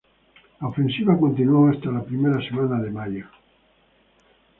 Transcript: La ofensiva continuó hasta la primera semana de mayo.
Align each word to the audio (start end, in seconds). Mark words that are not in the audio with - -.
La 0.59 0.65
ofensiva 0.67 1.15
continuó 1.15 1.69
hasta 1.69 1.91
la 1.91 2.01
primera 2.03 2.41
semana 2.49 2.81
de 2.81 2.89
mayo. 2.89 3.27